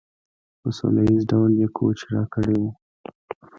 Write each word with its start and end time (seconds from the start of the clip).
په 0.61 0.69
سوله 0.77 1.01
ایز 1.07 1.21
ډول 1.31 1.51
یې 1.61 1.67
کوچ 1.77 1.97
راکړی 2.15 2.55
وي. 2.61 2.71